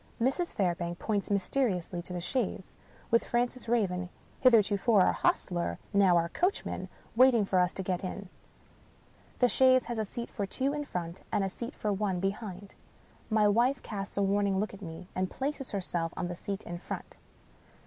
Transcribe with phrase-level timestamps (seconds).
[0.19, 0.55] Mrs.
[0.55, 2.75] Fairbank points mysteriously to the chaise—
[3.13, 8.27] ^with Francis Raven (hitherto our hostler, now our coachman) waiting for us to get in.
[9.37, 12.73] The chaise has a seat for two in front, and a seat for one behind.
[13.29, 16.79] My wife casts a warning look at me, and places herself on the seat in
[16.79, 17.17] front.